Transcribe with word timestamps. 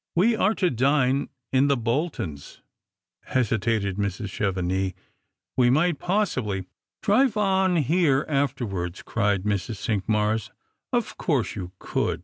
"We 0.16 0.34
are 0.34 0.56
to 0.56 0.70
dine 0.70 1.28
in 1.52 1.68
the 1.68 1.76
Boltons," 1.76 2.62
hesitated 3.26 3.94
Mrs. 3.96 4.28
Chevenix;" 4.28 4.94
we 5.56 5.70
might 5.70 6.00
possibly 6.00 6.64
""Drive 7.04 7.36
on 7.36 7.76
here 7.76 8.26
afterwards," 8.28 9.02
cried 9.04 9.44
Mrs. 9.44 9.76
Cinqmars;" 9.76 10.50
of 10.92 11.16
course 11.16 11.54
you 11.54 11.70
could. 11.78 12.16